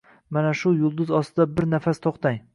[0.37, 2.43] mana shu yulduz ostida bir nafas to'xtang!